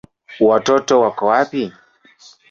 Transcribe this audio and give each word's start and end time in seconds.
Watoto 0.39 0.99
wako 0.99 1.25
wapi? 1.27 1.73